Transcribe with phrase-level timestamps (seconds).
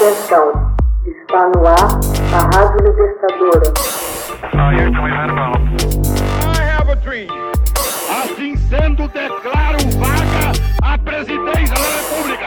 [0.00, 0.50] Atenção,
[1.04, 2.00] está no ar
[2.32, 3.70] a Rádio Libertadora.
[8.08, 10.52] Assim sendo, declaro vaga
[10.82, 12.46] a presidência da República.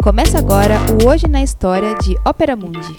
[0.00, 2.96] Começa agora o Hoje na História de Ópera Mundi.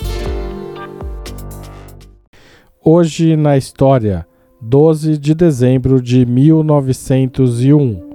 [2.84, 4.28] Hoje na História,
[4.60, 8.08] 12 de dezembro de 1901.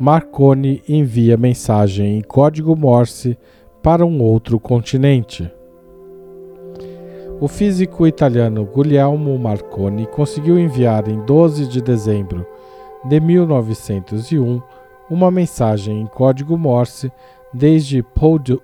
[0.00, 3.36] Marconi envia mensagem em código Morse
[3.82, 5.50] para um outro continente.
[7.40, 12.46] O físico italiano Guglielmo Marconi conseguiu enviar em 12 de dezembro
[13.04, 14.60] de 1901
[15.10, 17.10] uma mensagem em código Morse
[17.52, 18.62] desde Poldhu,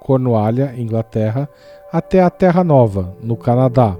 [0.00, 1.48] Cornualha, Inglaterra,
[1.90, 3.96] até a Terra Nova, no Canadá.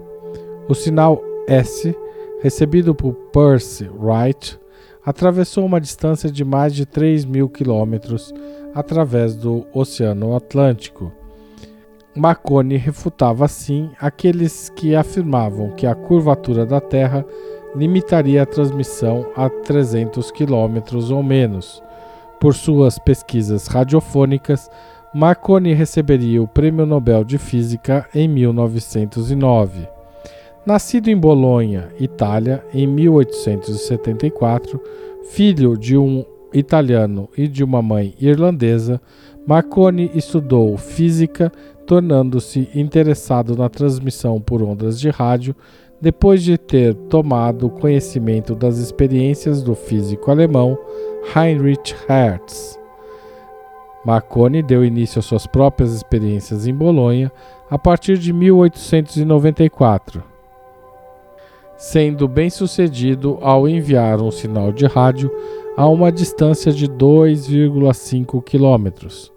[0.68, 1.96] O sinal S,
[2.40, 4.60] recebido por Percy Wright,
[5.04, 8.32] atravessou uma distância de mais de 3 mil quilômetros
[8.74, 11.12] através do Oceano Atlântico.
[12.14, 17.24] Marconi refutava assim aqueles que afirmavam que a curvatura da Terra
[17.74, 21.82] limitaria a transmissão a 300 quilômetros ou menos.
[22.38, 24.70] Por suas pesquisas radiofônicas,
[25.14, 29.88] Marconi receberia o Prêmio Nobel de Física em 1909.
[30.64, 34.80] Nascido em Bolonha, Itália, em 1874,
[35.30, 39.00] filho de um italiano e de uma mãe irlandesa,
[39.46, 41.50] Marconi estudou física,
[41.86, 45.54] tornando-se interessado na transmissão por ondas de rádio
[46.00, 50.78] depois de ter tomado conhecimento das experiências do físico alemão
[51.34, 52.78] Heinrich Hertz.
[54.04, 57.30] Marconi deu início às suas próprias experiências em Bolonha
[57.70, 60.32] a partir de 1894
[61.82, 65.28] sendo bem sucedido ao enviar um sinal de rádio
[65.76, 69.30] a uma distância de 2,5 quilômetros.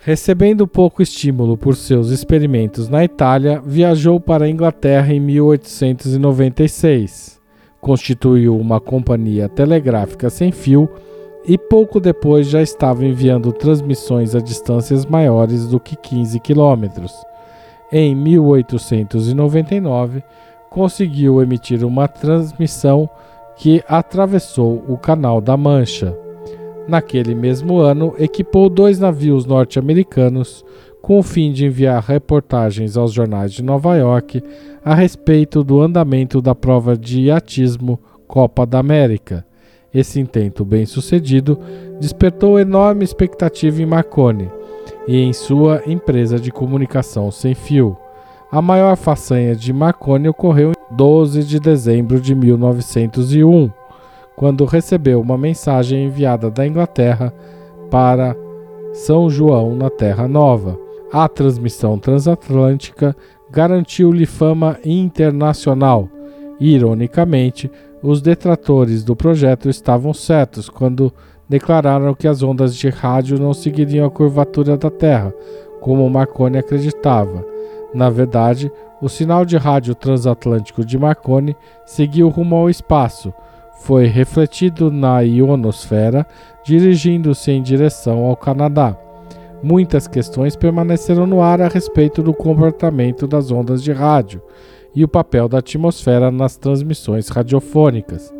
[0.00, 7.38] Recebendo pouco estímulo por seus experimentos na Itália, viajou para a Inglaterra em 1896.
[7.80, 10.90] Constituiu uma companhia telegráfica sem fio
[11.44, 17.14] e pouco depois já estava enviando transmissões a distâncias maiores do que 15 quilômetros.
[17.90, 20.22] Em 1899,
[20.68, 23.08] conseguiu emitir uma transmissão
[23.58, 26.16] que atravessou o Canal da Mancha.
[26.86, 30.64] Naquele mesmo ano, equipou dois navios norte-americanos
[31.02, 34.42] com o fim de enviar reportagens aos jornais de Nova York
[34.84, 39.44] a respeito do andamento da prova de iatismo Copa da América.
[39.92, 41.58] Esse intento bem-sucedido
[42.00, 44.48] despertou enorme expectativa em Marconi
[45.06, 47.96] e em sua empresa de comunicação sem fio.
[48.50, 53.70] A maior façanha de Marconi ocorreu em 12 de dezembro de 1901,
[54.34, 57.30] quando recebeu uma mensagem enviada da Inglaterra
[57.90, 58.34] para
[58.94, 60.78] São João na Terra Nova.
[61.12, 63.14] A transmissão transatlântica
[63.50, 66.08] garantiu-lhe fama internacional.
[66.58, 67.70] ironicamente,
[68.02, 71.12] os detratores do projeto estavam certos quando
[71.46, 75.34] declararam que as ondas de rádio não seguiriam a curvatura da Terra,
[75.80, 77.57] como Marconi acreditava.
[77.94, 81.56] Na verdade, o sinal de rádio transatlântico de Marconi
[81.86, 83.32] seguiu rumo ao espaço,
[83.80, 86.26] foi refletido na ionosfera,
[86.64, 88.96] dirigindo-se em direção ao Canadá.
[89.62, 94.42] Muitas questões permaneceram no ar a respeito do comportamento das ondas de rádio
[94.94, 98.32] e o papel da atmosfera nas transmissões radiofônicas.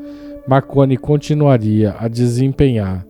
[0.46, 3.06] Marconi continuaria a desempenhar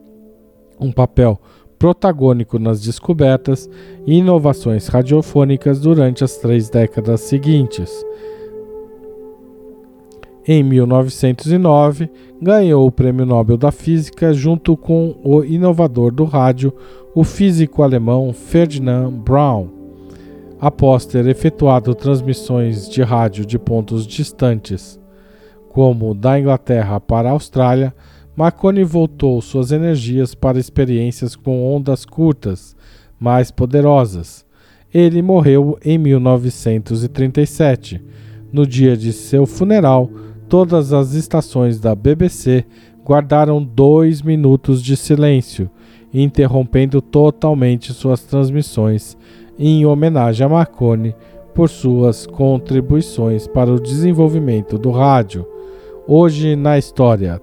[0.81, 1.41] um papel
[1.78, 3.69] protagônico nas descobertas
[4.06, 8.05] e inovações radiofônicas durante as três décadas seguintes.
[10.47, 16.72] Em 1909, ganhou o Prêmio Nobel da Física junto com o inovador do rádio,
[17.15, 19.69] o físico alemão Ferdinand Braun.
[20.59, 24.99] Após ter efetuado transmissões de rádio de pontos distantes,
[25.69, 27.94] como da Inglaterra para a Austrália,
[28.38, 32.76] Marconi voltou suas energias para experiências com ondas curtas,
[33.19, 34.47] mais poderosas.
[34.94, 38.00] Ele morreu em 1937.
[38.52, 40.08] No dia de seu funeral,
[40.49, 42.64] todas as estações da BBC
[43.05, 45.69] guardaram dois minutos de silêncio,
[46.14, 49.19] interrompendo totalmente suas transmissões
[49.58, 51.12] em homenagem a Marconi
[51.52, 55.44] por suas contribuições para o desenvolvimento do rádio.
[56.06, 57.43] Hoje na história,